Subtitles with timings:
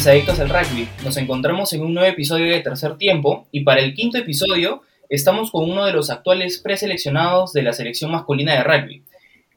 [0.00, 0.88] ¿Cómo están mis adictos al rugby?
[1.04, 4.80] Nos encontramos en un nuevo episodio de Tercer Tiempo y para el quinto episodio
[5.10, 9.02] estamos con uno de los actuales preseleccionados de la selección masculina de rugby.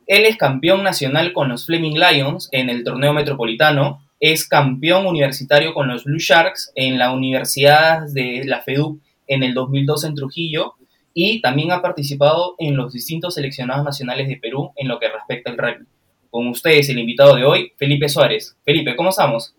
[0.05, 5.73] Él es campeón nacional con los Fleming Lions en el torneo metropolitano, es campeón universitario
[5.73, 10.73] con los Blue Sharks en la Universidad de la FEDU en el 2002 en Trujillo
[11.13, 15.51] y también ha participado en los distintos seleccionados nacionales de Perú en lo que respecta
[15.51, 15.85] al rugby.
[16.29, 18.57] Con ustedes el invitado de hoy, Felipe Suárez.
[18.65, 19.55] Felipe, ¿cómo estamos?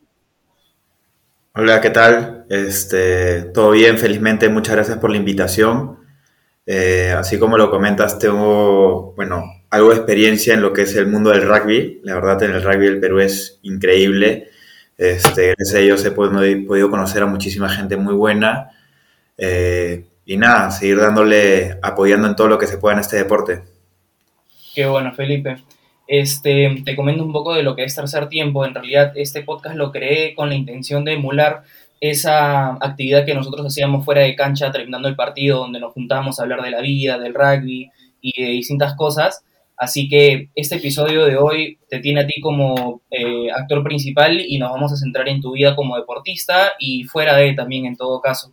[1.56, 2.46] Hola, ¿qué tal?
[2.48, 6.00] Este, todo bien, felizmente, muchas gracias por la invitación.
[6.66, 11.06] Eh, así como lo comentas, tengo, bueno, algo de experiencia en lo que es el
[11.06, 12.00] mundo del rugby.
[12.02, 14.48] La verdad, en el rugby del Perú es increíble.
[14.98, 18.72] Este, gracias a ellos he podido, conocer a muchísima gente muy buena.
[19.38, 23.62] Eh, y nada, seguir dándole, apoyando en todo lo que se pueda en este deporte.
[24.74, 25.58] Qué bueno, Felipe.
[26.06, 28.64] Este, te comento un poco de lo que es tercer tiempo.
[28.64, 31.62] En realidad, este podcast lo creé con la intención de emular
[32.00, 36.42] esa actividad que nosotros hacíamos fuera de cancha terminando el partido, donde nos juntábamos a
[36.42, 39.44] hablar de la vida, del rugby y de distintas cosas.
[39.76, 44.58] Así que este episodio de hoy te tiene a ti como eh, actor principal y
[44.58, 48.20] nos vamos a centrar en tu vida como deportista y fuera de también en todo
[48.20, 48.52] caso.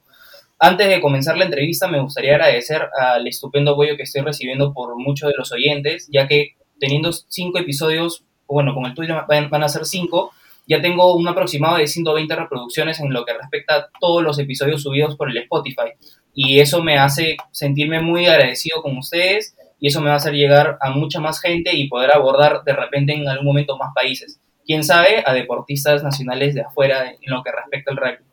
[0.58, 4.96] Antes de comenzar la entrevista me gustaría agradecer al estupendo apoyo que estoy recibiendo por
[4.98, 9.70] muchos de los oyentes, ya que teniendo cinco episodios, bueno, con el tuyo van, a
[9.70, 10.32] ser cinco,
[10.68, 14.82] ya tengo un aproximado de 120 reproducciones en lo que respecta a todos los episodios
[14.82, 15.92] subidos por el Spotify.
[16.34, 20.34] Y eso me hace sentirme muy agradecido con ustedes y eso me va a hacer
[20.34, 24.40] llegar a mucha más gente y poder abordar de repente en algún momento más países.
[24.66, 28.26] Quién sabe, a deportistas nacionales de afuera en lo que respecta al rugby.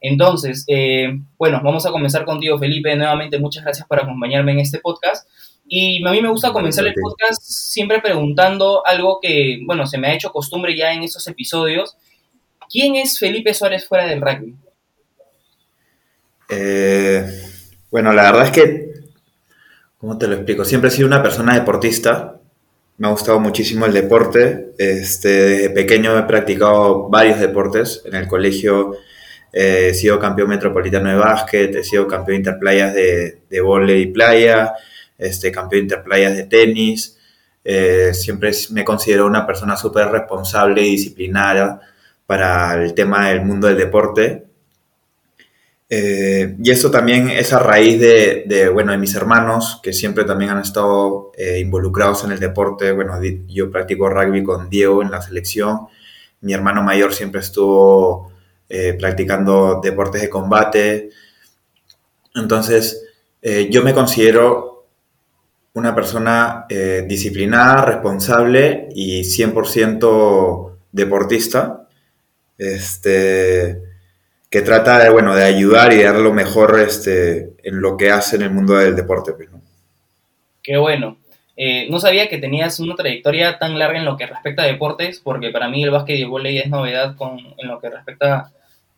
[0.00, 2.94] Entonces, eh, bueno, vamos a comenzar contigo, Felipe.
[2.96, 5.28] Nuevamente, muchas gracias por acompañarme en este podcast.
[5.72, 10.08] Y a mí me gusta comenzar el podcast siempre preguntando algo que, bueno, se me
[10.08, 11.96] ha hecho costumbre ya en estos episodios.
[12.68, 14.56] ¿Quién es Felipe Suárez fuera del rugby?
[16.48, 17.24] Eh,
[17.88, 18.90] bueno, la verdad es que,
[19.98, 20.64] ¿cómo te lo explico?
[20.64, 22.40] Siempre he sido una persona deportista.
[22.96, 24.72] Me ha gustado muchísimo el deporte.
[24.76, 28.02] Este, desde pequeño he practicado varios deportes.
[28.06, 28.96] En el colegio
[29.52, 34.74] he sido campeón metropolitano de básquet, he sido campeón interplayas de, de volei y playa
[35.20, 37.18] este, campeón interplayas de tenis.
[37.62, 41.80] Eh, siempre me considero una persona súper responsable y disciplinada
[42.26, 44.46] para el tema del mundo del deporte.
[45.92, 50.52] Eh, y eso también es a raíz de, bueno, de mis hermanos, que siempre también
[50.52, 52.92] han estado eh, involucrados en el deporte.
[52.92, 55.88] Bueno, yo practico rugby con Diego en la selección.
[56.40, 58.30] Mi hermano mayor siempre estuvo
[59.00, 61.10] practicando deportes de combate.
[62.36, 63.04] Entonces,
[63.68, 64.69] yo me considero
[65.74, 71.86] una persona eh, disciplinada, responsable y 100% deportista,
[72.58, 73.80] este,
[74.50, 78.36] que trata de, bueno, de ayudar y dar lo mejor este, en lo que hace
[78.36, 79.32] en el mundo del deporte.
[79.32, 79.48] Pues,
[80.62, 81.18] Qué bueno.
[81.56, 85.20] Eh, no sabía que tenías una trayectoria tan larga en lo que respecta a deportes,
[85.20, 88.50] porque para mí el básquet y el voleibol es novedad con, en lo que respecta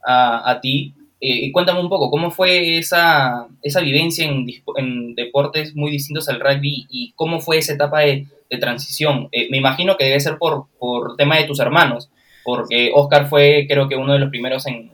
[0.05, 0.95] a, a ti.
[1.25, 6.89] Eh, cuéntame un poco, ¿cómo fue esa, esa vivencia en, deportes muy distintos al rugby
[6.91, 8.27] y cómo fue esa etapa de,
[8.59, 9.29] transición?
[9.31, 12.11] Eh, me imagino que debe ser por, por tema de tus hermanos,
[12.43, 14.91] porque Oscar fue creo que uno de los primeros en,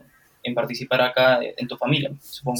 [0.53, 2.59] participar acá en tu familia, supongo.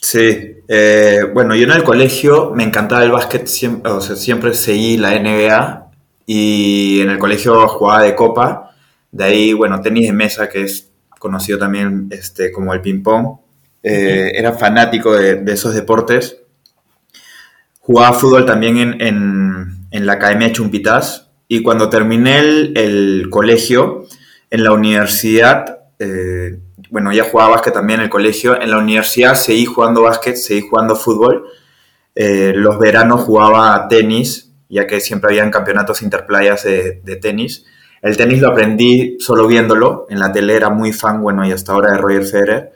[0.00, 4.54] Sí, eh, bueno, yo en el colegio me encantaba el básquet, siempre, o sea, siempre
[4.54, 5.90] seguí la NBA
[6.26, 8.74] y en el colegio jugaba de copa,
[9.12, 10.87] de ahí, bueno, tenis de mesa, que es
[11.18, 13.38] conocido también este, como el ping-pong.
[13.82, 16.38] Eh, era fanático de, esos deportes.
[17.80, 21.30] Jugaba fútbol también en, la Academia Chumpitas.
[21.48, 24.06] Y cuando terminé el, colegio,
[24.50, 26.58] en la universidad, eh,
[26.90, 28.60] bueno, ya jugaba básquet también en el colegio.
[28.60, 31.46] En la universidad seguí jugando básquet, seguí jugando fútbol.
[32.14, 37.64] Eh, los veranos jugaba tenis, ya que siempre habían campeonatos interplayas de, de tenis.
[38.02, 41.72] El tenis lo aprendí solo viéndolo, en la tele era muy fan, bueno, y hasta
[41.72, 42.72] ahora de Roger Federer.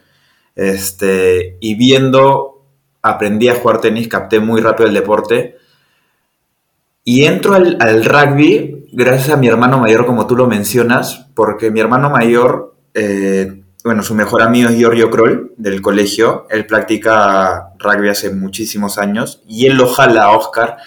[0.55, 2.65] Este, y viendo,
[3.01, 5.57] aprendí a jugar tenis, capté muy rápido el deporte.
[7.05, 11.79] Y entro al, rugby gracias a mi hermano mayor, como tú lo mencionas, porque mi
[11.79, 16.47] hermano mayor, eh, bueno, su mejor amigo es Giorgio Kroll, del colegio.
[16.49, 20.77] Él practica rugby hace muchísimos años y él lo jala a Oscar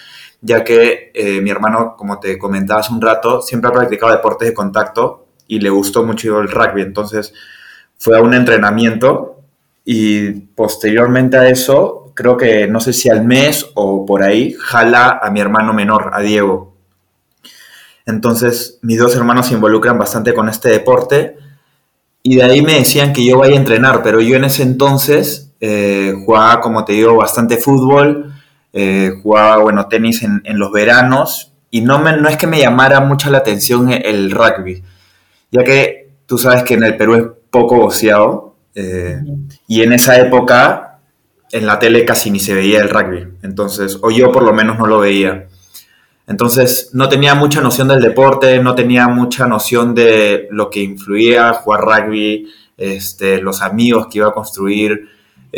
[0.41, 4.47] ya que eh, mi hermano, como te comentaba hace un rato, siempre ha practicado deportes
[4.47, 6.81] de contacto y le gustó mucho el rugby.
[6.81, 7.33] Entonces
[7.97, 9.41] fue a un entrenamiento
[9.83, 15.19] y posteriormente a eso, creo que no sé si al mes o por ahí, jala
[15.21, 16.75] a mi hermano menor, a Diego.
[18.05, 21.37] Entonces mis dos hermanos se involucran bastante con este deporte
[22.21, 25.53] y de ahí me decían que yo vaya a entrenar, pero yo en ese entonces
[25.59, 28.33] eh, jugaba, como te digo, bastante fútbol,
[28.73, 32.59] eh, jugaba, bueno, tenis en, en, los veranos y no, me, no es que me
[32.59, 34.83] llamara mucho la atención el rugby,
[35.51, 39.19] ya que tú sabes que en el Perú es poco boceado eh,
[39.67, 40.99] y en esa época
[41.51, 44.77] en la tele casi ni se veía el rugby, entonces, o yo por lo menos
[44.77, 45.47] no lo veía.
[46.27, 51.53] Entonces no tenía mucha noción del deporte, no tenía mucha noción de lo que influía
[51.53, 55.07] jugar rugby, este, los amigos que iba a construir,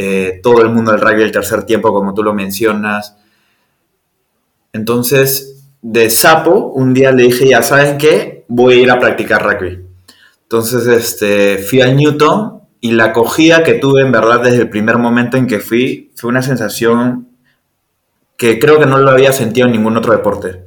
[0.01, 3.17] eh, todo el mundo del rugby el tercer tiempo, como tú lo mencionas.
[4.71, 9.43] Entonces, de sapo, un día le dije, ya saben qué, voy a ir a practicar
[9.43, 9.83] rugby.
[10.43, 14.97] Entonces, este, fui a Newton y la acogida que tuve, en verdad, desde el primer
[14.97, 17.27] momento en que fui, fue una sensación
[18.37, 20.63] que creo que no lo había sentido en ningún otro deporte.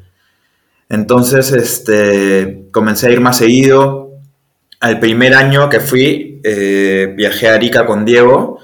[0.90, 4.10] Entonces, este, comencé a ir más seguido.
[4.78, 8.58] Al primer año que fui, eh, viajé a Arica con Diego,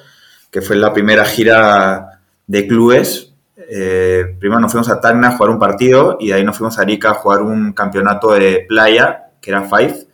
[0.51, 3.33] que fue la primera gira de clubes.
[3.71, 6.79] Eh, primero nos fuimos a Tacna a jugar un partido y de ahí nos fuimos
[6.79, 10.07] a Arica a jugar un campeonato de playa, que era Five.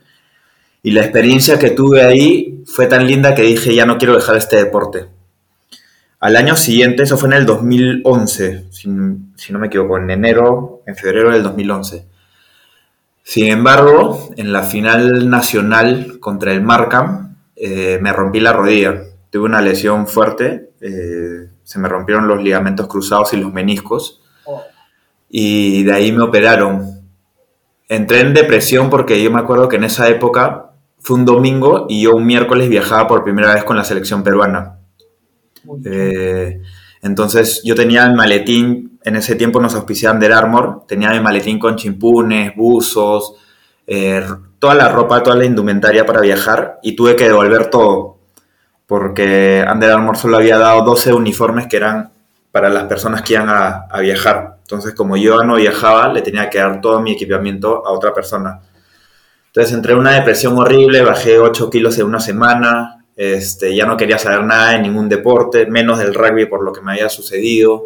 [0.83, 4.37] Y la experiencia que tuve ahí fue tan linda que dije, ya no quiero dejar
[4.37, 5.07] este deporte.
[6.21, 10.97] Al año siguiente, eso fue en el 2011, si, no me equivoco, en enero, en
[10.97, 12.07] febrero del 2011.
[13.23, 19.03] Sin embargo, en la final nacional contra el Markham, eh, me rompí la rodilla.
[19.35, 24.23] Tuve una lesión fuerte, eh, se me rompieron los ligamentos cruzados y los meniscos.
[24.45, 24.63] Oh.
[25.29, 27.03] Y de ahí me operaron.
[27.89, 30.71] Entré en depresión porque yo me acuerdo que en esa época
[31.01, 34.79] fue un domingo y yo un miércoles viajaba por primera vez con la selección peruana.
[35.85, 36.61] Eh,
[37.03, 41.59] entonces yo tenía el maletín, en ese tiempo nos auspiciaban Under Armour, tenía mi maletín
[41.59, 43.35] con chimpunes, buzos,
[43.85, 44.25] eh,
[44.61, 48.14] toda la ropa, toda la indumentaria para viajar y tuve que devolver todo
[48.87, 52.13] porque Under Armour solo había dado 12 uniformes que eran
[52.53, 54.59] para las personas que iban a, a viajar.
[54.61, 58.61] Entonces como yo no viajaba, le tenía que dar todo mi equipamiento a otra persona.
[59.47, 63.97] Entonces entré en una depresión horrible, bajé 8 kilos en una semana, este, ya no
[63.97, 67.85] quería saber nada de ningún deporte, menos del rugby por lo que me había sucedido.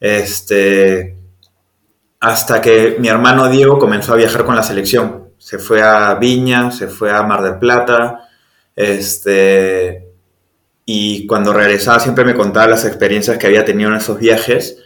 [0.00, 1.16] Este,
[2.20, 5.30] hasta que mi hermano Diego comenzó a viajar con la selección.
[5.38, 8.27] Se fue a Viña, se fue a Mar del Plata.
[8.78, 10.06] Este,
[10.84, 14.78] y cuando regresaba siempre me contaba las experiencias que había tenido en esos viajes.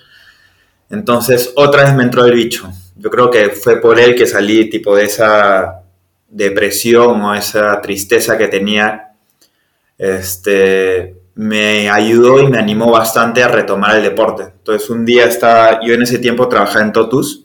[0.88, 2.72] Entonces otra vez me entró el bicho.
[2.96, 5.82] Yo creo que fue por él que salí tipo de esa
[6.26, 9.10] depresión o esa tristeza que tenía
[9.98, 14.44] este, me ayudó y me animó bastante a retomar el deporte.
[14.44, 17.44] Entonces un día estaba, yo en ese tiempo trabajaba en Totus,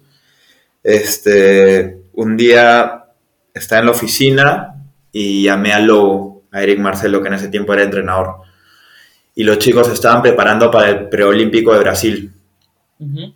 [0.81, 3.03] este, un día
[3.53, 4.77] estaba en la oficina
[5.11, 8.37] y llamé a Lobo, a Eric Marcelo, que en ese tiempo era entrenador.
[9.35, 12.31] Y los chicos estaban preparando para el preolímpico de Brasil.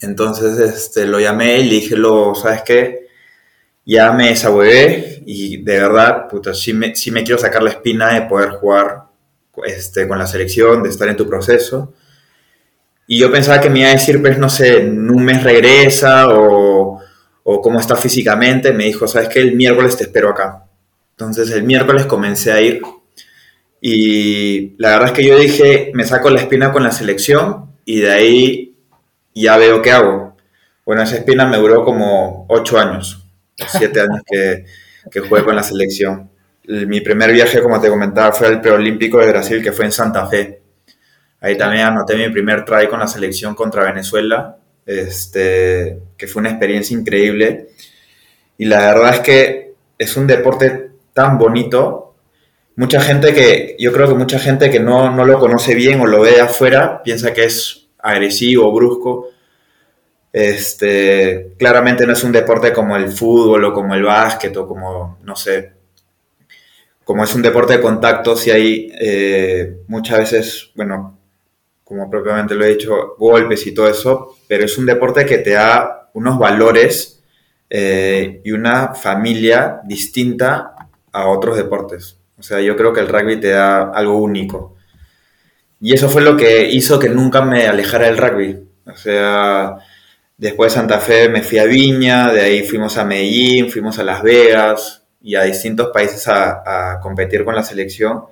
[0.02, 3.08] Entonces este, lo llamé y le dije, Lobo, ¿sabes qué?
[3.86, 8.12] Ya me desahuevé y de verdad, puta, sí me, sí me quiero sacar la espina
[8.13, 9.04] de poder jugar
[9.63, 11.94] este, con la selección, de estar en tu proceso.
[13.06, 16.30] Y yo pensaba que me iba a decir, pues no sé, en un mes regresa
[16.30, 17.00] o,
[17.44, 18.74] o cómo está físicamente.
[18.74, 19.42] Me dijo, ¿sabes qué?
[19.42, 20.66] El miércoles te espero acá.
[21.12, 22.82] Entonces el miércoles comencé a ir
[23.82, 28.00] y la verdad es que yo dije, me saco la espina con la selección y
[28.00, 28.78] de ahí
[29.36, 30.38] ya veo qué hago.
[30.86, 34.66] Bueno, esa espina me duró como ocho años, siete años que,
[35.12, 36.32] que jugué con la selección
[36.68, 40.28] mi primer viaje, como te comentaba, fue al preolímpico de Brasil, que fue en Santa
[40.28, 40.62] Fe.
[41.42, 46.52] Ahí también anoté mi primer try con la selección contra Venezuela, este, que fue una
[46.52, 47.70] experiencia increíble.
[48.58, 52.11] Y la verdad es que es un deporte tan bonito.
[52.75, 56.08] Mucha gente que, yo creo que mucha gente que no, no lo conoce bien o
[56.08, 59.30] lo ve de afuera, piensa que es agresivo, brusco.
[60.32, 65.20] Este, claramente no es un deporte como el fútbol o como el básquet o como,
[65.24, 65.74] no sé,
[67.04, 71.18] como es un deporte de contacto, si hay eh, muchas veces, bueno,
[71.84, 75.51] como propiamente lo he dicho, golpes y todo eso, pero es un deporte que te
[75.51, 77.22] da unos valores
[77.70, 80.74] eh, y una familia distinta
[81.12, 82.21] a otros deportes.
[82.41, 84.75] O sea, yo creo que el rugby te da algo único.
[85.79, 88.67] Y eso fue lo que hizo que nunca me alejara del rugby.
[88.88, 89.75] O sea,
[90.38, 94.03] después de Santa Fe me fui a Viña, de ahí fuimos a Medellín, fuimos a
[94.03, 98.24] Las Vegas, y a distintos países a, competir con la selección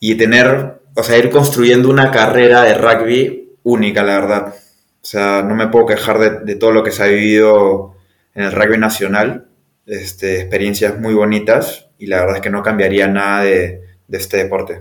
[0.00, 4.48] y tener, o sea, ir construyendo una carrera de rugby única, la verdad.
[4.48, 7.94] O sea, no me puedo quejar de, todo lo que se ha vivido
[8.34, 9.46] en el rugby nacional,
[9.86, 13.80] este, experiencias muy bonitas y la verdad es que no cambiaría nada de,
[14.10, 14.80] este deporte.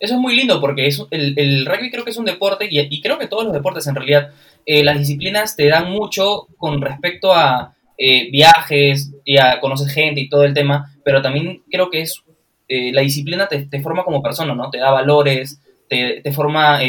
[0.00, 3.18] Eso es muy lindo porque es, el, rugby creo que es un deporte y, creo
[3.18, 4.32] que todos los deportes en realidad,
[4.66, 10.20] eh, las disciplinas te dan mucho con respecto a eh, viajes y a conocer gente
[10.20, 12.20] y todo el tema, pero también creo que es
[12.66, 14.70] eh, la disciplina te, forma como persona, ¿no?
[14.70, 16.80] Te da valores, te, forma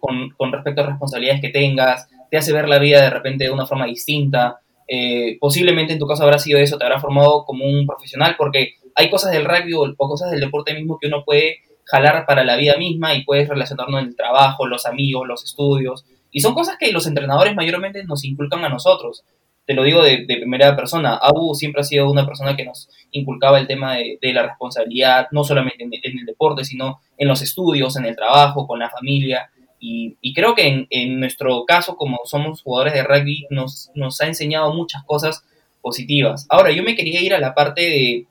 [0.00, 3.50] con, con respecto a responsabilidades que tengas, te hace ver la vida de repente de
[3.50, 4.60] una forma distinta.
[4.86, 8.74] Eh, posiblemente en tu caso habrá sido eso, te habrá formado como un profesional, porque
[8.94, 12.56] hay cosas del rugby o, cosas del deporte mismo que uno puede jalar para la
[12.56, 16.04] vida misma y puedes relacionarnos en el trabajo, los amigos, los estudios.
[16.30, 19.24] Y son cosas que los entrenadores mayormente nos inculcan a nosotros.
[19.66, 21.16] Te lo digo de, primera persona.
[21.16, 25.44] Abu siempre ha sido una persona que nos inculcaba el tema de, la responsabilidad, no
[25.44, 29.50] solamente en, en, el deporte, sino en los estudios, en el trabajo, con la familia.
[29.86, 34.72] Y, creo que en, nuestro caso, como somos jugadores de rugby, nos, nos ha enseñado
[34.72, 35.44] muchas cosas
[35.82, 36.46] positivas.
[36.48, 38.26] Ahora, yo me quería ir a la parte de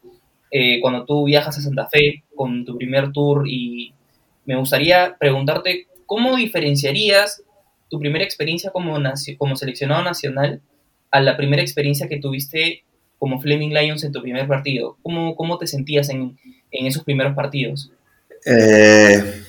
[0.50, 3.94] eh, cuando tú viajas a Santa Fe con tu primer tour y
[4.46, 7.44] me gustaría preguntarte cómo diferenciarías
[7.90, 8.98] tu primera experiencia como,
[9.38, 10.62] como seleccionado nacional
[11.12, 12.84] a la primera experiencia que tuviste
[13.20, 14.98] como Fleming Lions en tu primer partido.
[15.04, 16.38] ¿Cómo, cómo te sentías en,
[16.72, 17.92] en esos primeros partidos?
[18.46, 19.43] Eh,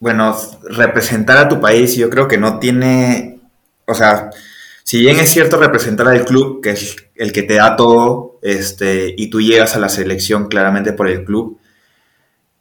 [0.00, 3.38] bueno, representar a tu país yo creo que no tiene,
[3.86, 4.30] o sea,
[4.82, 9.14] si bien es cierto representar al club, que es el que te da todo, este,
[9.16, 11.58] y tú llegas a la selección claramente por el club,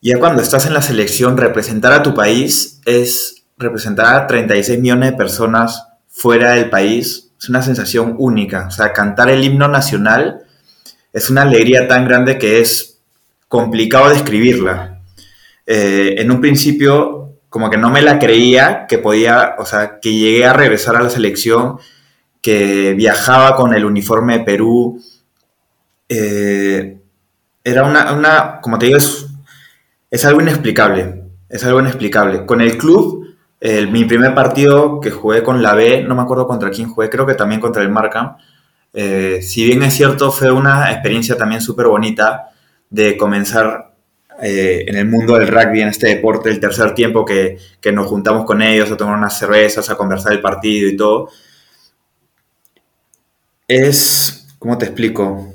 [0.02, 5.12] ya cuando estás en la selección, representar a tu país es representar a 36 millones
[5.12, 10.46] de personas fuera del país, es una sensación única, o sea, cantar el himno nacional
[11.14, 13.00] es una alegría tan grande que es
[13.48, 15.02] complicado describirla.
[15.66, 17.19] Eh, en un principio
[17.50, 21.02] como que no me la creía que podía, o sea, que llegué a regresar a
[21.02, 21.78] la selección,
[22.42, 25.02] que viajaba con el uniforme de Perú.
[26.08, 27.00] Eh,
[27.64, 29.28] era una, una, como te digo, es,
[30.10, 32.46] es, algo inexplicable, es algo inexplicable.
[32.46, 33.28] Con el club,
[33.92, 37.26] mi primer partido que jugué con la B, no me acuerdo contra quién jugué, creo
[37.26, 38.38] que también contra el Markham.
[38.94, 42.50] Eh, si bien es cierto, fue una experiencia también súper bonita
[42.90, 43.89] de comenzar
[44.42, 48.08] eh, en el mundo del rugby, en este deporte, el tercer tiempo que, que, nos
[48.08, 51.30] juntamos con ellos a tomar unas cervezas, a conversar el partido y todo,
[53.68, 55.54] es, ¿cómo te explico?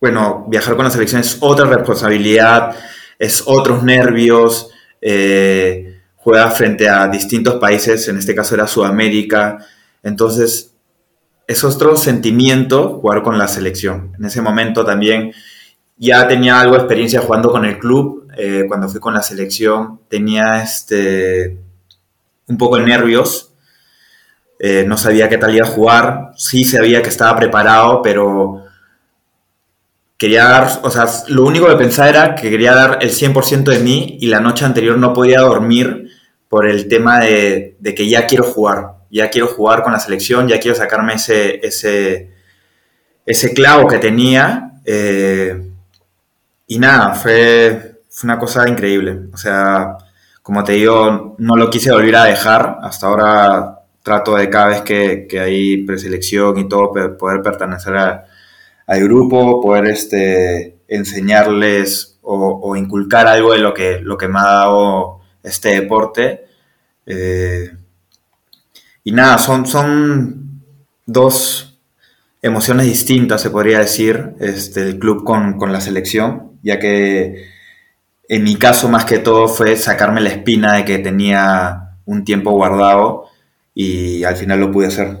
[0.00, 2.74] Bueno, viajar con la selección es otra responsabilidad,
[3.18, 4.70] es otros nervios,
[5.00, 9.58] eh, juega frente a distintos países, en este caso era Sudamérica,
[10.02, 10.74] entonces
[11.46, 14.12] es otro sentimiento jugar con la selección.
[14.18, 15.32] En ese momento también
[16.00, 18.26] ya tenía algo de experiencia jugando con el club.
[18.36, 21.58] Eh, cuando fui con la selección tenía este,
[22.46, 23.52] un poco de nervios.
[24.58, 26.30] Eh, no sabía qué tal iba a jugar.
[26.36, 28.64] Sí sabía que estaba preparado, pero
[30.16, 33.80] quería dar, o sea, lo único que pensaba era que quería dar el 100% de
[33.80, 36.08] mí y la noche anterior no podía dormir
[36.48, 38.94] por el tema de, que ya quiero jugar.
[39.10, 42.30] Ya quiero jugar con la selección, ya quiero sacarme ese, ese,
[43.26, 44.72] ese clavo que tenía.
[44.86, 45.69] Eh,
[46.70, 49.22] y nada, fue, una cosa increíble.
[49.32, 49.98] O sea,
[50.40, 52.78] como te digo, no lo quise volver a dejar.
[52.82, 59.60] Hasta ahora trato de cada vez que, hay preselección y todo, poder pertenecer al grupo,
[59.60, 65.70] poder este, enseñarles o, inculcar algo de lo que, lo que me ha dado este
[65.70, 66.44] deporte.
[67.04, 67.68] Eh,
[69.02, 70.62] y nada, son, son
[71.04, 71.80] dos
[72.42, 77.48] emociones distintas, se podría decir, este, el club con, con la selección ya que
[78.28, 82.52] en mi caso más que todo fue sacarme la espina de que tenía un tiempo
[82.52, 83.26] guardado
[83.74, 85.18] y al final lo pude hacer.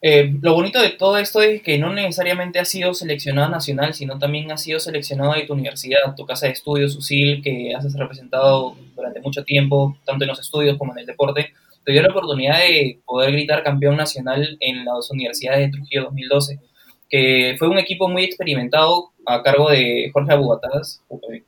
[0.00, 4.18] Eh, lo bonito de todo esto es que no necesariamente has sido seleccionado nacional, sino
[4.18, 8.76] también has sido seleccionado de tu universidad, tu casa de estudios, USIL, que has representado
[8.94, 11.52] durante mucho tiempo, tanto en los estudios como en el deporte.
[11.84, 16.60] Te dio la oportunidad de poder gritar campeón nacional en las universidades de Trujillo 2012
[17.08, 21.02] que fue un equipo muy experimentado a cargo de Jorge Abugataz,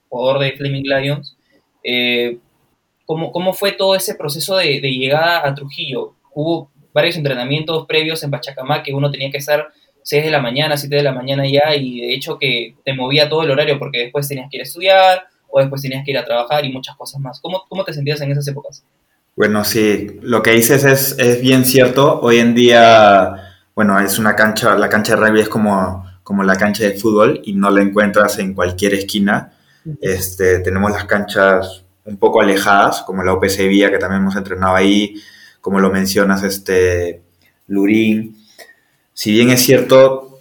[0.08, 1.37] jugador de Flaming Lions.
[1.82, 2.38] Eh,
[3.06, 6.14] ¿cómo, ¿cómo, fue todo ese proceso de, llegada a Trujillo?
[6.34, 9.68] Hubo varios entrenamientos previos en Pachacamá que uno tenía que estar
[10.02, 13.28] 6 de la mañana, 7 de la mañana ya, y de hecho que te movía
[13.28, 16.18] todo el horario porque después tenías que ir a estudiar o después tenías que ir
[16.18, 17.40] a trabajar y muchas cosas más.
[17.40, 18.84] ¿Cómo, cómo te sentías en esas épocas?
[19.37, 22.20] Bueno, sí, lo que dices es, es bien cierto.
[22.20, 26.54] Hoy en día bueno, es una cancha, la cancha de rugby es como, como la
[26.54, 29.50] cancha de fútbol y no la encuentras en cualquier esquina.
[30.00, 35.20] Este, tenemos las canchas un poco alejadas, como la Vía, que también hemos entrenado ahí,
[35.60, 37.20] como lo mencionas, este,
[37.66, 38.37] Lurín.
[39.12, 40.38] Si bien es cierto,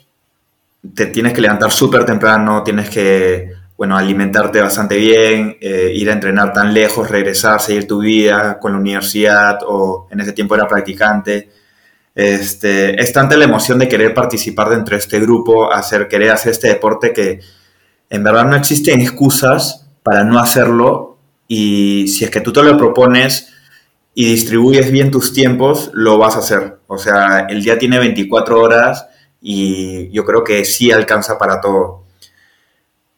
[0.93, 6.13] te tienes que levantar súper temprano, tienes que, bueno, alimentarte bastante bien, eh, ir a
[6.13, 10.67] entrenar tan lejos, regresar, seguir tu vida con la universidad o en ese tiempo era
[10.67, 11.49] practicante.
[12.19, 16.51] Este, es tanta la emoción de querer participar dentro de este grupo, hacer, querer hacer
[16.51, 17.39] este deporte que
[18.09, 22.77] en verdad no existen excusas para no hacerlo y si es que tú te lo
[22.77, 23.53] propones
[24.13, 26.79] y distribuyes bien tus tiempos, lo vas a hacer.
[26.87, 29.07] O sea, el día tiene 24 horas
[29.39, 32.03] y yo creo que sí alcanza para todo.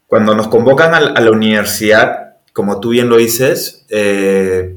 [0.06, 4.76] Cuando nos convocan a, la universidad, como tú bien lo dices, eh,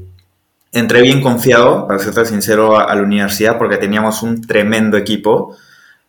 [0.75, 5.55] entré bien confiado, para ser sincero, a, la universidad porque teníamos un tremendo equipo.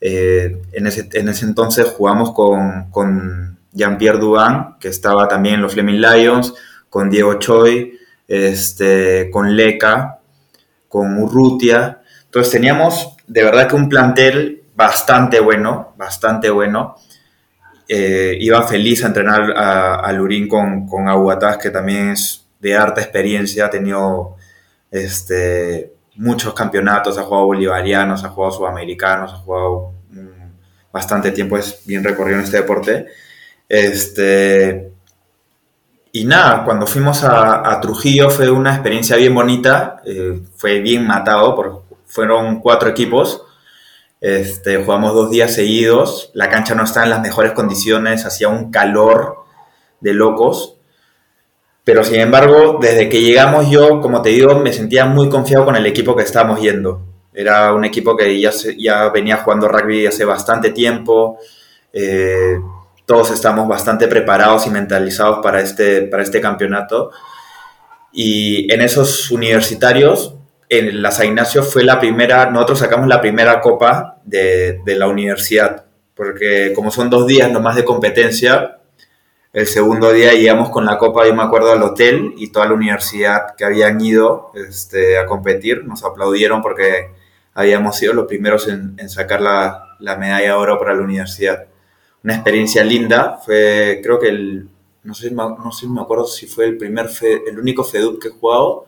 [0.00, 6.00] Eh, en, ese, entonces jugamos con, con Jean-Pierre Duban, que estaba también en los Fleming
[6.00, 6.52] Lions,
[6.90, 7.96] con Diego Choi,
[8.26, 10.18] este, con Leca,
[10.88, 12.02] con Urrutia.
[12.24, 16.96] Entonces teníamos de verdad que un plantel bastante bueno, bastante bueno.
[17.88, 23.00] Eh, iba feliz a entrenar a, Lurín con, con Aguatás, que también es de harta
[23.00, 24.35] experiencia, ha tenido
[25.04, 31.82] este, muchos campeonatos, ha jugado bolivarianos, ha jugado sudamericanos, ha jugado mm, bastante tiempo, es
[31.86, 33.06] bien recorrido en este deporte.
[33.68, 34.92] Este,
[36.12, 41.54] y nada, cuando fuimos a, Trujillo fue una experiencia bien bonita, eh, fue bien matado,
[41.54, 43.42] por, fueron cuatro equipos
[44.20, 48.70] este, jugamos dos días seguidos, la cancha no estaba en las mejores condiciones, hacía un
[48.70, 49.44] calor
[50.00, 50.75] de locos,
[51.86, 55.76] pero sin embargo, desde que llegamos yo, como te digo, me sentía muy confiado con
[55.76, 57.00] el equipo que estábamos yendo.
[57.32, 61.38] Era un equipo que ya, ya venía jugando rugby hace bastante tiempo,
[61.92, 62.58] eh,
[63.04, 67.12] todos estamos bastante preparados y mentalizados para este, para este campeonato.
[68.12, 70.34] Y en esos universitarios
[70.68, 75.84] en la San Ignacio fue la primera, nosotros sacamos la primera copa de, la universidad,
[76.16, 78.78] porque como son dos días nomás de competencia,
[79.56, 82.74] el segundo día llegamos con la copa, yo me acuerdo, al hotel y toda la
[82.74, 87.08] universidad que habían ido este, a competir nos aplaudieron porque
[87.54, 91.68] habíamos sido los primeros en, sacar la, medalla de oro para la universidad.
[92.22, 94.68] Una experiencia linda, fue creo que el,
[95.04, 97.08] no sé, no sé, me acuerdo si fue el primer,
[97.48, 98.84] el único FEDUP que he jugado,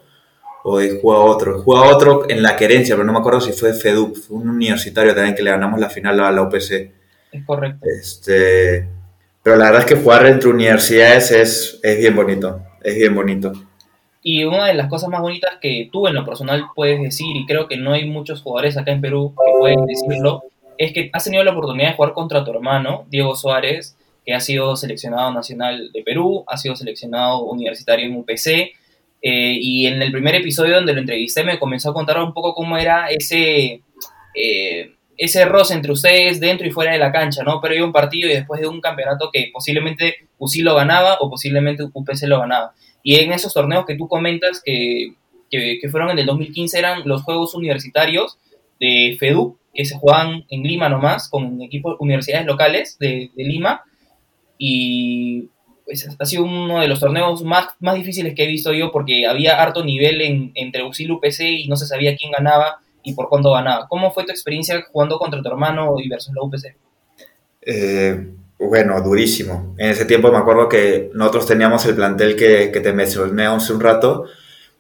[0.64, 1.57] o he jugado otro.
[1.57, 4.50] He jugado otro en la querencia, pero no me acuerdo si fue FEDUP, fue un
[4.50, 6.92] universitario también que le ganamos la final a la UPC.
[7.33, 7.87] Es correcto.
[7.98, 8.98] Este,
[9.42, 13.53] pero la verdad es que jugar entre universidades es, es bien bonito, es bien bonito.
[14.22, 17.46] Y una de las cosas más bonitas que tú en lo personal puedes decir, y
[17.46, 20.42] creo que no hay muchos jugadores acá en Perú que pueden decirlo,
[20.77, 24.40] es que has tenido la oportunidad de jugar contra tu hermano, Diego Suárez, que ha
[24.40, 28.72] sido seleccionado nacional de Perú, ha sido seleccionado universitario en UPC,
[29.22, 32.55] eh, y en el primer episodio donde lo entrevisté me comenzó a contar un poco
[32.55, 33.83] cómo era ese,
[34.35, 37.61] eh, ese roce entre ustedes dentro y fuera de la cancha, ¿no?
[37.61, 41.28] Pero hay un partido y después de un campeonato que posiblemente UCI lo ganaba o
[41.28, 42.72] posiblemente UPC lo ganaba.
[43.02, 45.14] Y en esos torneos que tú comentas que,
[45.50, 48.38] que, fueron en el 2015 eran los Juegos Universitarios
[48.78, 53.83] de FEDU, que se jugaban en Lima nomás, con equipos universidades locales de, de Lima.
[54.57, 55.48] Y
[55.85, 59.26] pues, ha sido uno de los torneos más, más difíciles que he visto yo porque
[59.26, 62.78] había harto nivel en, entre UCIL y UPC y no se sabía quién ganaba
[63.09, 63.87] y por cuándo ganaba.
[63.88, 66.77] ¿Cómo fue tu experiencia jugando contra tu hermano y versus la UPC?
[67.62, 69.75] Eh, bueno, durísimo.
[69.79, 73.73] En ese tiempo me acuerdo que nosotros teníamos el plantel que, que te mencioné hace
[73.73, 74.25] un rato,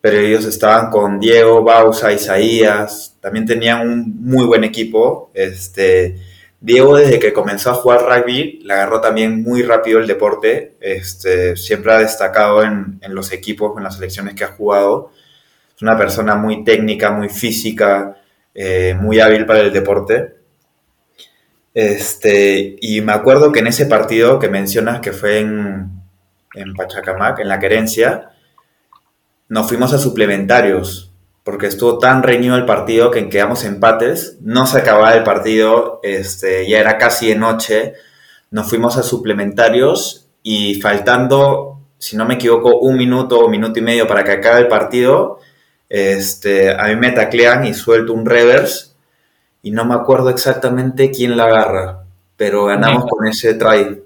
[0.00, 5.30] pero ellos estaban con Diego, Bausa, Isaías, también tenían un muy buen equipo.
[5.34, 6.16] Este,
[6.60, 11.56] Diego desde que comenzó a jugar rugby le agarró también muy rápido el deporte, este,
[11.56, 15.12] siempre ha destacado en, los equipos, en las selecciones que ha jugado.
[15.78, 18.16] Es una persona muy técnica, muy física,
[18.52, 20.34] eh, muy hábil para el deporte.
[21.72, 26.02] Este, y me acuerdo que en ese partido que mencionas que fue en,
[26.54, 28.30] en Pachacamac, en la querencia,
[29.48, 31.12] nos fuimos a suplementarios
[31.44, 36.68] porque estuvo tan reñido el partido que quedamos empates, no se acababa el partido, este,
[36.68, 37.92] ya era casi de noche,
[38.50, 43.82] nos fuimos a suplementarios y faltando, si no me equivoco, un minuto o minuto y
[43.82, 45.38] medio para que acabe el partido,
[45.88, 48.92] este, a mí me taclean y suelto un reverse
[49.62, 52.04] y no me acuerdo exactamente quién la agarra,
[52.36, 54.02] pero ganamos con ese try.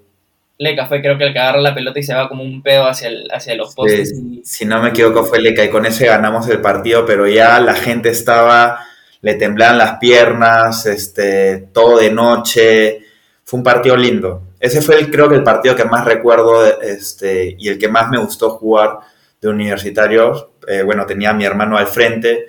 [0.58, 2.86] Leca fue creo que el que agarra la pelota y se va como un pedo
[2.86, 4.14] hacia, hacia los postes.
[4.44, 7.74] Si no me equivoco fue Leca y con ese ganamos el partido, pero ya la
[7.74, 8.80] gente estaba,
[9.20, 13.00] le temblaban las piernas, este, todo de noche,
[13.44, 14.42] fue un partido lindo.
[14.60, 18.08] Ese fue el, creo que el partido que más recuerdo este, y el que más
[18.08, 19.00] me gustó jugar
[19.40, 20.46] de universitarios.
[20.68, 22.46] Eh, bueno, tenía a mi hermano al frente.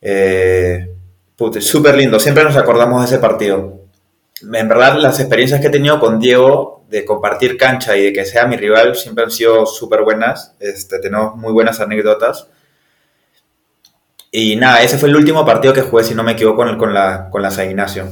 [0.00, 0.90] Eh,
[1.60, 3.80] súper lindo, siempre nos acordamos de ese partido.
[4.42, 8.24] en verdad las experiencias que he tenido con Diego de compartir cancha y de que
[8.24, 10.54] sea mi rival siempre han sido súper buenas.
[10.60, 12.48] Este, tenemos muy buenas anécdotas.
[14.32, 16.76] Y nada, ese fue el último partido que jugué, si no me equivoco, con, el,
[16.76, 18.08] con, la, con la San Ignacio.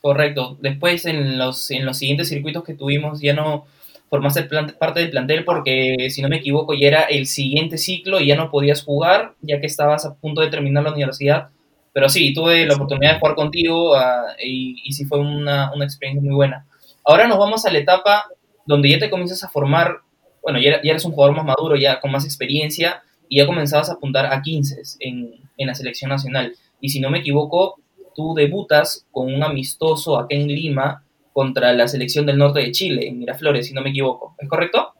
[0.00, 0.56] Correcto.
[0.60, 3.66] Después en los, en los siguientes circuitos que tuvimos ya no
[4.12, 4.42] formaste
[4.78, 8.36] parte del plantel porque, si no me equivoco, ya era el siguiente ciclo y ya
[8.36, 11.48] no podías jugar, ya que estabas a punto de terminar la universidad.
[11.94, 15.86] Pero sí, tuve la oportunidad de jugar contigo ah, y, y, sí fue una, una,
[15.86, 16.66] experiencia muy buena.
[17.06, 18.26] Ahora nos vamos a la etapa
[18.66, 20.00] donde ya te comienzas a formar,
[20.42, 23.88] bueno, ya, ya eres un jugador más maduro, ya con más experiencia y ya comenzabas
[23.88, 26.54] a apuntar a 15 en, en la selección nacional.
[26.82, 27.80] Y si no me equivoco,
[28.14, 33.08] tú debutas con un amistoso acá en Lima contra la selección del norte de Chile,
[33.08, 34.34] en Miraflores, si no me equivoco.
[34.38, 34.94] ¿Es correcto?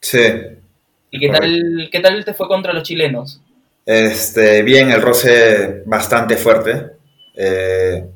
[0.00, 0.18] Sí.
[1.10, 3.40] ¿Y qué tal, qué tal te fue contra los chilenos?
[3.84, 6.86] Este, bien, el roce bastante fuerte.
[7.34, 8.06] Eh,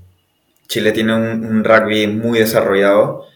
[0.69, 3.27] Chile tiene un, un, rugby muy desarrollado.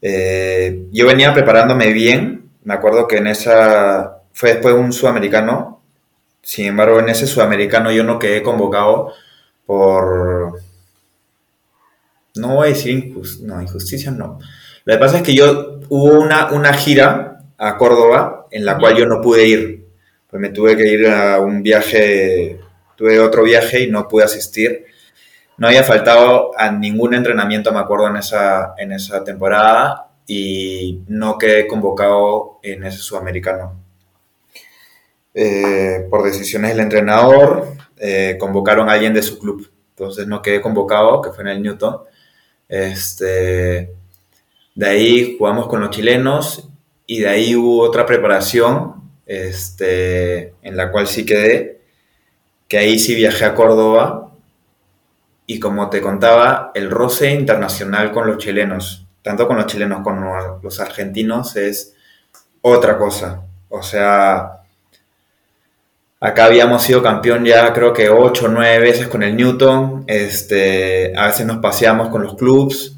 [0.00, 2.50] Eh, yo venía preparándome bien.
[2.64, 5.82] Me acuerdo que en esa fue después un sudamericano.
[6.42, 9.12] Sin embargo, en ese sudamericano yo no quedé convocado
[9.66, 10.60] por
[12.38, 14.38] no voy a decir injusticia, no, injusticia no.
[14.84, 18.96] Lo que pasa es que yo hubo una, una gira a Córdoba en la cual
[18.96, 19.86] yo no pude ir.
[20.30, 22.60] Pues me tuve que ir a un viaje,
[22.96, 24.86] tuve otro viaje y no pude asistir.
[25.56, 31.38] No había faltado a ningún entrenamiento, me acuerdo, en esa, en esa temporada y no
[31.38, 33.74] quedé convocado en ese sudamericano.
[35.34, 39.68] Eh, por decisiones del entrenador, eh, convocaron a alguien de su club.
[39.90, 41.98] Entonces no quedé convocado, que fue en el Newton.
[42.68, 43.92] Este,
[44.74, 46.68] de ahí jugamos con los chilenos
[47.06, 51.80] y de ahí hubo otra preparación este, en la cual sí quedé,
[52.68, 54.32] que ahí sí viajé a Córdoba
[55.46, 60.60] y como te contaba, el roce internacional con los chilenos, tanto con los chilenos como
[60.62, 61.94] los argentinos, es
[62.60, 63.44] otra cosa.
[63.70, 64.57] O sea,
[66.20, 70.04] Acá habíamos sido campeón ya creo que ocho o nueve veces con el Newton.
[70.08, 72.96] Este, a veces nos paseamos con los clubs.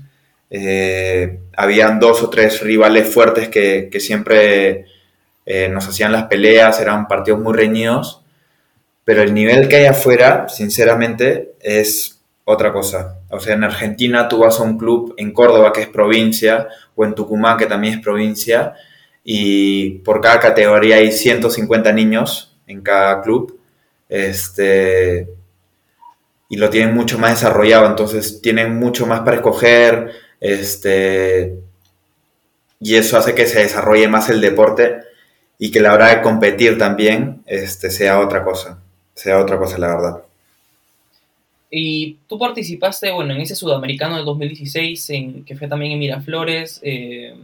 [0.48, 4.86] Eh, habían dos o tres rivales fuertes que, que siempre
[5.44, 8.22] eh, nos hacían las peleas, eran partidos muy reñidos.
[9.04, 13.18] Pero el nivel que hay afuera, sinceramente, es otra cosa.
[13.28, 17.04] O sea, en Argentina tú vas a un club en Córdoba, que es provincia, o
[17.04, 18.74] en Tucumán, que también es provincia,
[19.22, 23.58] y por cada categoría hay 150 niños en cada club.
[24.08, 25.28] Este,
[26.48, 31.58] y lo tienen mucho más desarrollado, entonces tienen mucho más para escoger, este,
[32.80, 35.00] y eso hace que se desarrolle más el deporte
[35.58, 38.82] y que la hora de competir también este, sea otra cosa,
[39.14, 40.22] sea otra cosa la verdad.
[41.70, 46.80] Y tú participaste, bueno, en ese sudamericano del 2016, en, que fue también en Miraflores.
[46.82, 47.36] Eh,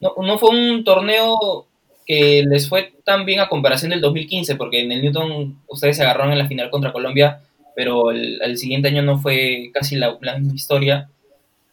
[0.00, 1.66] no, fue un torneo
[2.06, 6.02] que les fue tan bien a comparación del 2015, porque en el Newton ustedes se
[6.02, 7.40] agarraron en la final contra Colombia,
[7.74, 11.08] pero el, siguiente año no fue casi la, misma historia.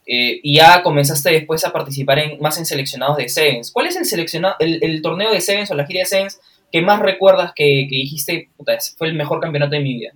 [0.05, 3.71] Eh, y ya comenzaste después a participar en, más en seleccionados de Sevens.
[3.71, 6.39] ¿Cuál es el, seleccionado, el, torneo de Sevens o la gira de Sevens
[6.71, 10.11] que más recuerdas que, dijiste, puta, fue el mejor campeonato de mi vida?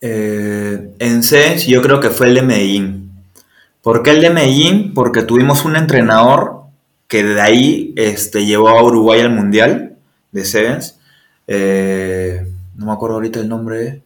[0.00, 3.10] Eh, en Sevens yo creo que fue el de Medellín.
[3.82, 4.94] ¿Por qué el de Medellín?
[4.94, 6.65] Porque tuvimos un entrenador
[7.08, 9.96] que de ahí este, llevó a Uruguay al Mundial
[10.32, 10.98] de Sevens.
[11.46, 14.02] Eh, no me acuerdo ahorita el nombre,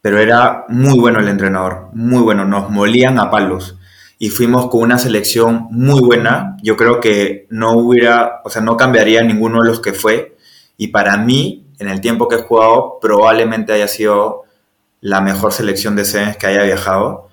[0.00, 3.76] pero era muy bueno el entrenador, muy bueno, nos molían a palos
[4.18, 6.56] y fuimos con una selección muy buena.
[6.62, 10.36] Yo creo que no hubiera, o sea, no cambiaría ninguno de los que fue
[10.76, 14.42] y para mí, en el tiempo que he jugado, probablemente haya sido
[15.00, 17.28] la mejor selección de Sevens que haya viajado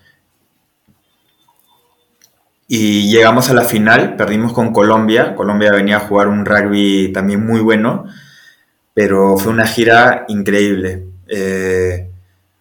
[2.72, 5.34] y llegamos a la final, perdimos con Colombia.
[5.34, 8.06] Colombia venía a jugar un rugby también muy bueno,
[8.94, 11.04] pero fue una gira increíble.
[11.28, 12.12] Eh,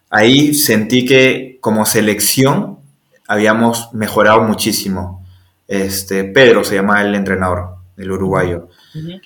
[0.09, 2.79] ahí sentí que como selección
[3.27, 5.27] habíamos mejorado muchísimo.
[5.69, 8.71] Este, Pedro se llama el entrenador, el uruguayo.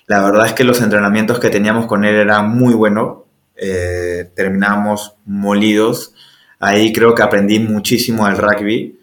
[0.09, 3.19] La verdad es que los entrenamientos que teníamos con él eran muy buenos.
[3.55, 6.13] Eh, terminamos molidos.
[6.59, 8.99] Ahí creo que aprendí muchísimo del rugby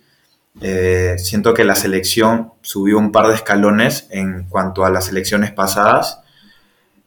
[0.62, 5.52] eh, siento que la selección subió un par de escalones en cuanto a las elecciones
[5.52, 6.22] pasadas.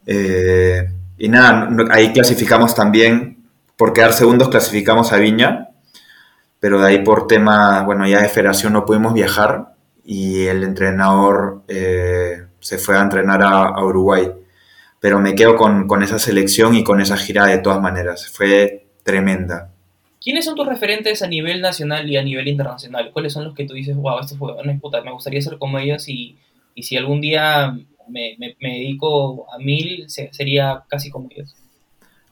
[0.06, 3.44] Eh, y nada, ahí clasificamos también,
[3.76, 5.68] por quedar segundos clasificamos a Viña,
[6.60, 11.62] pero de ahí por tema, bueno, ya de federación no pudimos viajar y el entrenador
[11.68, 14.32] eh, se fue a entrenar a, Uruguay.
[15.00, 18.28] Pero me quedo con, con esa selección y con esa gira de todas maneras.
[18.28, 19.71] Fue tremenda,
[20.22, 23.10] ¿Quiénes son tus referentes a nivel nacional y a nivel internacional?
[23.12, 26.08] ¿Cuáles son los que tú dices, wow, estos jugadores, puta, me gustaría ser como ellos
[26.08, 26.36] y,
[26.74, 27.76] y si algún día
[28.08, 31.56] me, me, me dedico a mil, sería casi como ellos?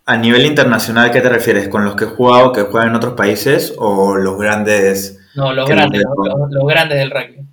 [0.07, 1.68] A nivel internacional, ¿qué te refieres?
[1.68, 5.18] ¿Con los que he jugado, que juegan en otros países o los grandes?
[5.35, 7.46] No, los grandes, los, los, grandes del rugby.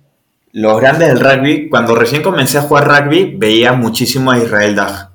[0.52, 5.10] Los grandes del rugby, cuando recién comencé a jugar rugby, veía muchísimo a Israel Dag.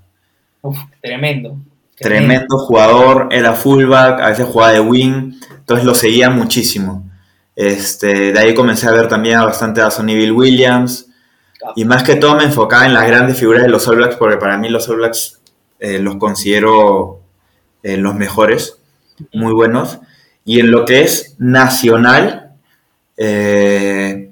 [0.61, 1.57] Uf, tremendo.
[1.97, 7.09] Tremendo jugador, era fullback, a veces jugaba de wing, entonces lo seguía muchísimo.
[7.55, 11.07] Este, de ahí comencé a ver también bastante a Sonny Bill Williams.
[11.75, 14.37] Y más que todo me enfocaba en las grandes figuras de los All Blacks, porque
[14.37, 15.39] para mí los All Blacks
[15.79, 17.21] eh, los considero
[17.83, 18.79] eh, los mejores,
[19.33, 19.99] muy buenos.
[20.45, 22.53] Y en lo que es nacional,
[23.15, 24.31] eh,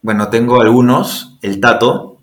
[0.00, 2.18] bueno, tengo algunos, el Tato,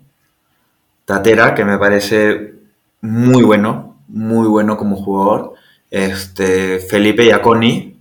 [1.04, 2.54] Tatera, que me parece
[3.00, 5.54] muy bueno, muy bueno como jugador.
[5.90, 7.96] Este, Felipe Iaconi,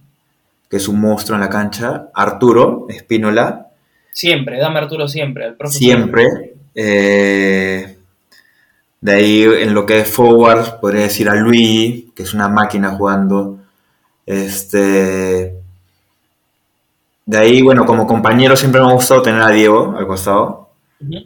[0.70, 2.10] que es un monstruo en la cancha.
[2.14, 3.68] Arturo Espínola.
[4.12, 5.48] Siempre, dame Arturo siempre.
[5.48, 6.54] El siempre.
[6.76, 7.98] Eh,
[9.00, 12.92] de ahí en lo que es forward, podría decir a Luis, que es una máquina
[12.92, 13.60] jugando.
[14.26, 15.56] Este.
[17.26, 20.70] De ahí, bueno, como compañero siempre me ha gustado tener a Diego al costado,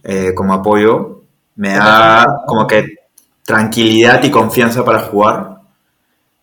[0.03, 1.21] eh, como apoyo.
[1.55, 3.04] Me da como que
[3.45, 5.57] tranquilidad y confianza para jugar.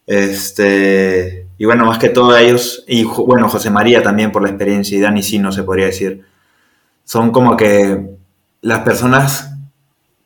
[0.07, 4.97] Este, y bueno, más que todo ellos, y bueno, José María también por la experiencia,
[4.97, 6.25] y Dani sí, no se podría decir.
[7.05, 8.17] Son como que
[8.62, 9.53] las personas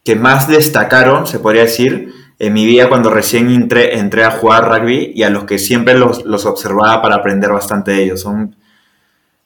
[0.05, 4.69] que más destacaron, se podría decir, en mi vida cuando recién entré, entré a jugar
[4.69, 8.21] rugby y a los que siempre los, los, observaba para aprender bastante de ellos.
[8.21, 8.55] Son,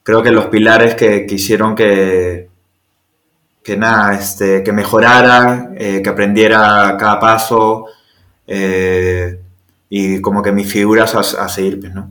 [0.03, 2.50] creo que los pilares que, que hicieron que,
[3.63, 7.87] que nada, este, que mejorara, eh, que aprendiera cada paso
[8.47, 9.39] eh,
[9.89, 12.11] y como que mis figuras a, a, seguir, pues, ¿no?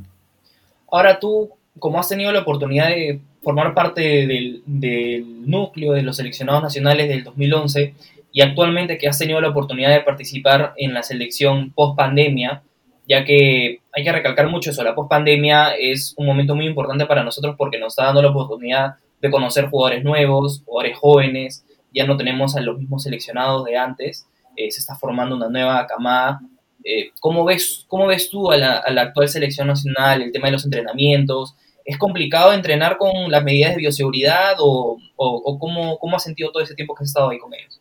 [0.91, 6.17] Ahora tú, como has tenido la oportunidad de formar parte del, del núcleo de los
[6.17, 7.93] seleccionados nacionales del 2011
[8.31, 12.61] y actualmente que has tenido la oportunidad de participar en la selección post pandemia,
[13.07, 17.05] ya que hay que recalcar mucho eso, la post pandemia es un momento muy importante
[17.05, 22.05] para nosotros porque nos está dando la oportunidad de conocer jugadores nuevos, jugadores jóvenes, ya
[22.05, 26.39] no tenemos a los mismos seleccionados de antes, eh, se está formando una nueva camada.
[26.83, 30.47] Eh, ¿cómo, ves, ¿Cómo ves tú a la, a la, actual selección nacional, el tema
[30.47, 31.55] de los entrenamientos?
[31.83, 36.51] ¿Es complicado entrenar con las medidas de bioseguridad o, o, o cómo, cómo has sentido
[36.51, 37.79] todo ese tiempo que has estado ahí con ellos?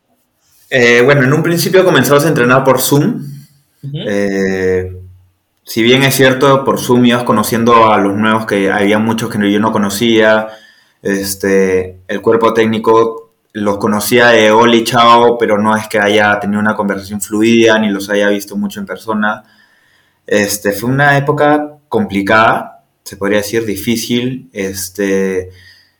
[0.69, 3.25] Eh, bueno, en un principio comenzamos a entrenar por Zoom.
[3.81, 4.97] Uh -huh.
[5.63, 9.51] si bien es cierto, por Zoom ibas conociendo a los nuevos que había muchos que
[9.51, 10.49] yo no conocía,
[11.01, 16.59] este, el cuerpo técnico los conocía de Oli Chao, pero no es que haya tenido
[16.59, 19.43] una conversación fluida ni los haya visto mucho en persona.
[20.25, 24.49] Este, fue una época complicada, se podría decir difícil.
[24.53, 25.49] Este,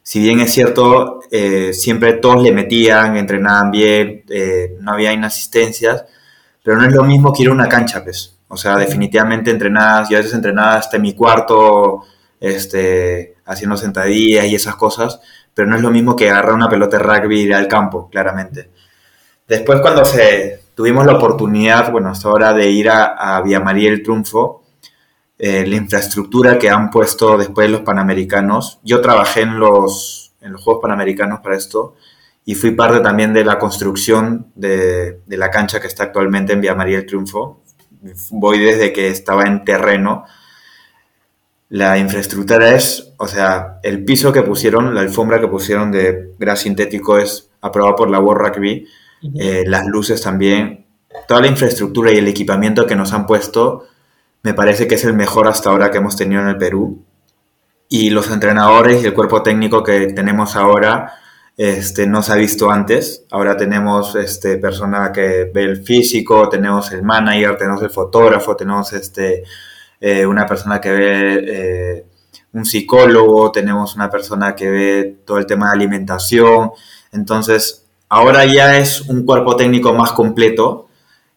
[0.03, 6.05] si bien es cierto, eh, siempre todos le metían, entrenaban bien, eh, no había inasistencias,
[6.63, 8.35] pero no es lo mismo que ir a una cancha, pues.
[8.47, 12.03] O sea, definitivamente entrenadas, yo a veces entrenaba hasta en mi cuarto,
[12.39, 15.19] este, haciendo sentadillas y esas cosas,
[15.53, 18.69] pero no es lo mismo que agarrar una pelota de rugby y al campo, claramente.
[19.47, 23.89] Después cuando se, tuvimos la oportunidad, bueno, hasta ahora de ir a, a Vía María
[23.89, 24.63] el Triunfo,
[25.37, 30.61] eh, la infraestructura que han puesto después los Panamericanos, yo trabajé en los, en los
[30.61, 31.95] Juegos Panamericanos para esto
[32.43, 36.61] y fui parte también de la construcción de, de la cancha que está actualmente en
[36.61, 37.61] Vía María el Triunfo.
[38.31, 40.25] Voy desde que estaba en terreno
[41.69, 46.59] la infraestructura es, o sea, el piso que pusieron, la alfombra que pusieron de gras
[46.59, 48.85] sintético es aprobado por la World Rugby,
[49.21, 49.41] uh -huh.
[49.41, 50.85] eh, las luces también,
[51.27, 53.85] toda la infraestructura y el equipamiento que nos han puesto
[54.41, 57.03] me parece que es el mejor hasta ahora que hemos tenido en el Perú.
[57.89, 61.13] Y los entrenadores y el cuerpo técnico que tenemos ahora
[61.57, 63.25] este, no se ha visto antes.
[63.31, 68.93] Ahora tenemos este, persona que ve el físico, tenemos el manager, tenemos el fotógrafo, tenemos
[68.93, 69.43] este,
[69.99, 72.05] eh, una persona que ve eh,
[72.53, 76.71] un psicólogo, tenemos una persona que ve todo el tema de alimentación.
[77.11, 80.87] Entonces, ahora ya es un cuerpo técnico más completo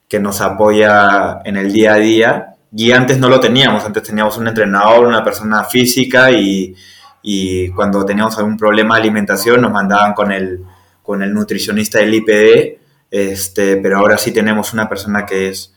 [0.09, 2.55] que nos apoya en el día a día.
[2.75, 6.75] Y antes no lo teníamos, antes teníamos un entrenador, una persona física y,
[7.23, 10.65] y cuando teníamos algún problema de alimentación nos mandaban con el,
[11.03, 12.79] con el nutricionista del IPD,
[13.11, 15.75] este, pero ahora sí tenemos una persona que es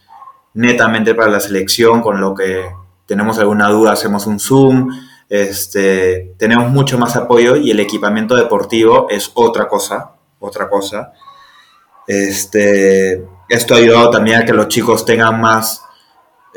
[0.55, 2.65] netamente para la selección, con lo que
[3.05, 4.89] tenemos alguna duda hacemos un Zoom,
[5.29, 11.13] este, tenemos mucho más apoyo y el equipamiento deportivo es otra cosa, otra cosa.
[12.07, 15.85] Este, esto ha ayudado también a que los chicos tengan más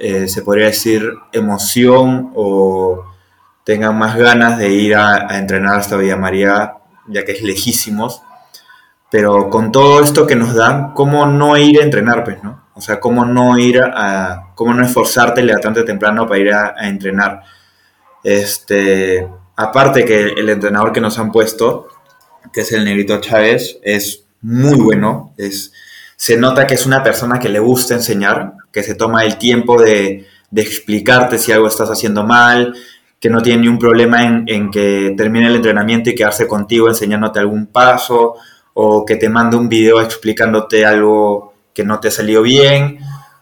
[0.00, 3.04] eh, se podría decir, emoción o
[3.64, 6.74] tengan más ganas de ir a, entrenar hasta Villa María,
[7.08, 8.22] ya que es lejísimos.
[9.10, 12.62] Pero con todo esto que nos dan, ¿cómo no ir a entrenar, pues, no?
[12.78, 17.42] O sea, ¿cómo no ir a, cómo no esforzarte levantarte temprano para ir a, entrenar?
[18.22, 21.88] Este, aparte que el entrenador que nos han puesto,
[22.52, 25.72] que es el Negrito Chávez, es muy bueno, es,
[26.14, 29.82] se nota que es una persona que le gusta enseñar, que se toma el tiempo
[29.82, 32.76] de, explicarte si algo estás haciendo mal,
[33.18, 37.40] que no tiene ni un problema en, que termine el entrenamiento y quedarse contigo enseñándote
[37.40, 38.36] algún paso,
[38.74, 42.98] o que te mande un video explicándote algo que no te salió bien,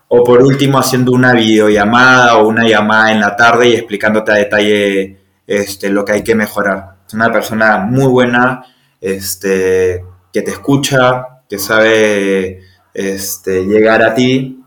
[0.08, 4.34] o por último haciendo una videollamada o una llamada en la tarde y explicándote a
[4.34, 6.96] detalle este, lo que hay que mejorar.
[7.08, 8.62] Es una persona muy buena,
[9.00, 12.60] este, que te escucha, que sabe
[12.92, 14.62] este, llegar a ti.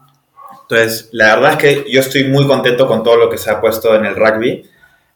[0.64, 3.62] Entonces, la verdad es que yo estoy muy contento con todo lo que se ha
[3.62, 4.68] puesto en el rugby.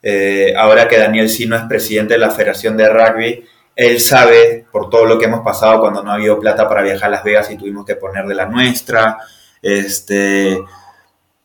[0.03, 4.89] Eh, ahora que Daniel Sino es presidente de la Federación de Rugby, él sabe por
[4.89, 7.49] todo lo que hemos pasado cuando no ha habido plata para viajar a Las Vegas
[7.51, 9.17] y tuvimos que poner de la nuestra.
[9.61, 10.59] Este,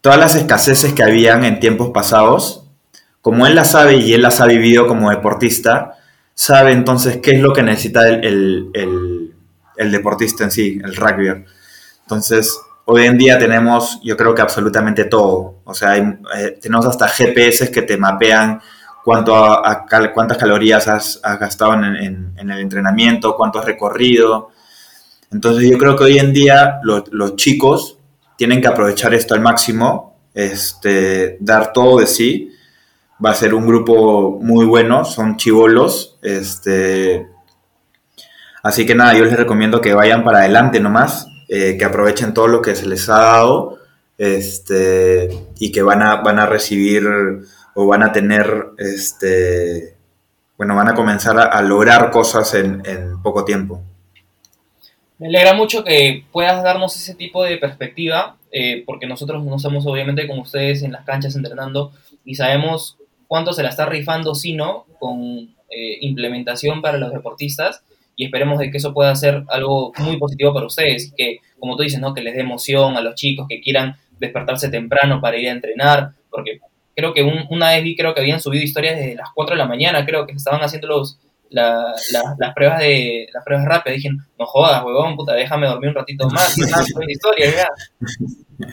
[0.00, 2.64] todas las escaseces que habían en tiempos pasados,
[3.20, 5.96] como él las sabe y él las ha vivido como deportista,
[6.34, 8.70] sabe entonces qué es lo que necesita el,
[9.78, 11.44] el deportista en sí, el rugby.
[12.02, 15.60] Entonces, hoy en día tenemos, yo creo que absolutamente todo.
[15.64, 18.60] O sea, eh, tenemos hasta GPS que te mapean
[19.08, 24.50] cuánto a, cuántas calorías has, gastado en, el entrenamiento, cuánto has recorrido.
[25.32, 27.96] Entonces, yo creo que hoy en día los chicos
[28.36, 32.52] tienen que aprovechar esto al máximo, este, dar todo de sí.
[33.24, 37.26] Va a ser un grupo muy bueno, son chivolos, este,
[38.62, 42.46] Así que nada, yo les recomiendo que vayan para adelante nomás, eh, que aprovechen todo
[42.46, 43.78] lo que se les ha dado
[44.18, 47.06] este, y que van a, van a recibir
[47.80, 49.94] o van a tener, este,
[50.56, 52.82] bueno, van a comenzar a, lograr cosas en,
[53.22, 53.80] poco tiempo.
[55.18, 59.86] Me alegra mucho que puedas darnos ese tipo de perspectiva, eh, porque nosotros no somos
[59.86, 61.92] obviamente como ustedes en las canchas entrenando
[62.24, 62.96] y sabemos
[63.28, 67.84] cuánto se la está rifando Sino con eh, implementación para los deportistas
[68.16, 71.84] y esperemos de que eso pueda ser algo muy positivo para ustedes que, como tú
[71.84, 72.12] dices, ¿no?
[72.12, 76.10] que les dé emoción a los chicos que quieran despertarse temprano para ir a entrenar,
[76.28, 76.58] porque
[76.98, 79.68] creo que una vez vi, creo que habían subido historias desde las 4 de la
[79.68, 84.82] mañana, creo que estaban haciendo los, las pruebas de las pruebas rápidas, dije, no jodas,
[84.84, 86.62] huevón, puta, déjame dormir un ratito más, y
[87.12, 87.68] historia ya.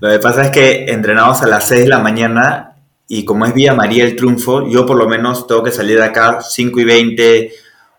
[0.00, 2.72] Lo que pasa es que entrenamos a las 6 de la mañana
[3.06, 6.06] y como es Vía María el Triunfo, yo por lo menos tengo que salir de
[6.06, 7.52] acá 5 y 20,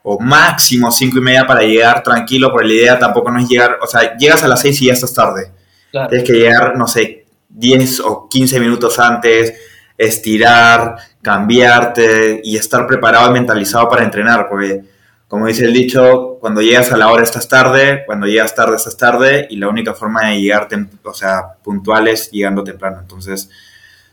[0.07, 3.79] o máximo cinco y media para llegar tranquilo, porque la idea tampoco no es llegar,
[3.81, 5.51] o sea, llegas a las seis y ya estás tarde.
[5.89, 7.24] Tienes que llegar, no sé,
[7.55, 9.53] 10 o 15 minutos antes,
[9.97, 14.83] estirar, cambiarte y estar preparado y mentalizado para entrenar, porque
[15.27, 18.95] como dice el dicho, cuando llegas a la hora estás tarde, cuando llegas tarde estás
[18.95, 20.67] tarde y la única forma de llegar,
[21.03, 22.99] o sea, puntual es llegando temprano.
[23.01, 23.49] Entonces,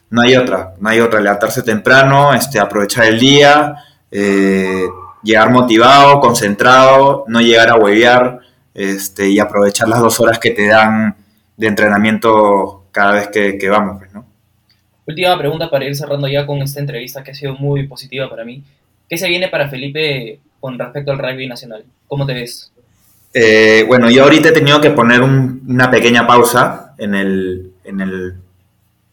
[0.08, 3.76] no hay otra, no hay otra, levantarse temprano, este, aprovechar el día,
[4.10, 4.86] eh,
[5.22, 8.40] llegar motivado, concentrado, no llegar a huevear
[8.74, 11.16] este, y aprovechar las dos horas que te dan
[11.56, 14.24] de entrenamiento cada vez que, vamos, pues, ¿no?
[15.04, 18.44] Última pregunta para ir cerrando ya con esta entrevista que ha sido muy positiva para
[18.44, 18.62] mí.
[19.08, 21.84] ¿Qué se viene para Felipe con respecto al rugby nacional?
[22.06, 22.72] ¿Cómo te ves?
[23.34, 28.36] Eh, bueno, yo ahorita he tenido que poner una pequeña pausa en el, en el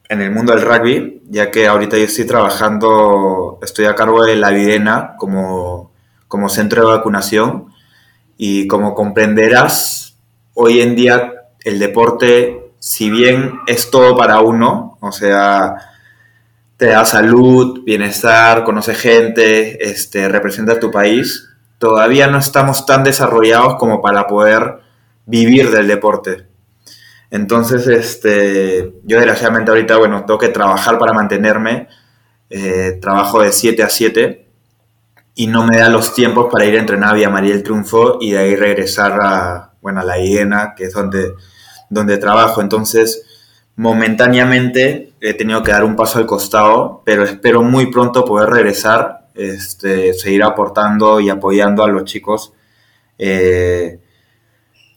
[0.10, 4.36] en el mundo del rugby, ya que ahorita yo estoy trabajando, estoy a cargo de
[4.36, 5.92] la Videna como
[6.28, 7.74] como centro de vacunación
[8.38, 10.16] y como comprenderás,
[10.54, 15.76] hoy en día el deporte, si bien es todo para uno, o sea,
[16.78, 23.76] te da salud, bienestar, conoce gente, este, representa tu país, todavía no estamos tan desarrollados
[23.76, 24.80] como para poder
[25.26, 26.48] vivir del deporte.
[27.32, 31.88] Entonces, este, yo desgraciadamente ahorita, bueno, tengo que trabajar para mantenerme,
[32.50, 34.48] eh, trabajo de 7 a 7
[35.36, 38.18] y no me da los tiempos para ir a entrenar a Vía María el Triunfo
[38.20, 41.34] y de ahí regresar a, bueno, a la Hiena, que es donde,
[41.90, 42.62] donde trabajo.
[42.62, 43.24] Entonces,
[43.76, 49.28] momentáneamente he tenido que dar un paso al costado, pero espero muy pronto poder regresar,
[49.36, 52.54] este, seguir aportando y apoyando a los chicos
[53.18, 54.00] eh,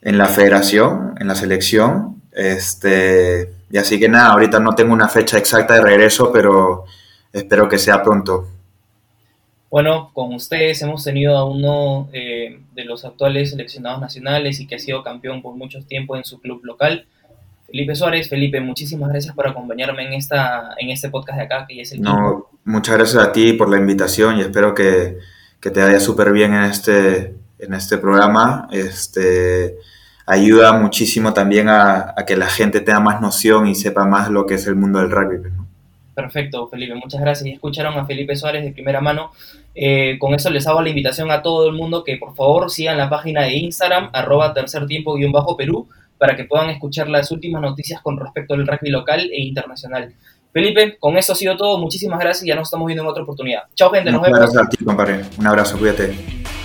[0.01, 2.23] en la federación, en la selección.
[2.33, 6.85] Este, y así que nada, ahorita no tengo una fecha exacta de regreso, pero
[7.33, 8.49] espero que sea pronto.
[9.73, 14.75] Bueno, con ustedes hemos tenido a uno eh, de los actuales seleccionados nacionales y que
[14.75, 17.07] ha sido campeón por mucho tiempo en su club local.
[17.69, 18.29] Felipe Suárez.
[18.29, 22.03] Felipe, muchísimas gracias por acompañarme en, esta, en este podcast de acá, que es el
[22.03, 25.17] No, muchas gracias a ti por la invitación y espero que,
[25.59, 28.69] que te vaya súper bien en este, en este programa.
[28.73, 29.79] Este,
[30.27, 34.45] ayuda muchísimo también a, a, que la gente tenga más noción y sepa más lo
[34.45, 35.51] que es el mundo del rugby.
[35.51, 35.67] ¿no?
[36.15, 37.47] Perfecto, Felipe, muchas gracias.
[37.47, 39.33] Y escucharon a Felipe Suárez de primera mano.
[39.75, 42.99] Eh, con eso les hago la invitación a todo el mundo que por favor sigan
[42.99, 47.31] la página de Instagram, arroba tercer tiempo guion bajo Perú, para que puedan escuchar las
[47.31, 50.13] últimas noticias con respecto al rugby local e internacional.
[50.53, 51.79] Felipe, con eso ha sido todo.
[51.79, 53.63] Muchísimas gracias y ya nos estamos viendo en otra oportunidad.
[53.75, 54.13] Chao, gente.
[54.13, 54.39] Nos vemos.
[54.39, 55.23] Gracias a ti, compadre.
[55.39, 56.62] Un abrazo, cuídate.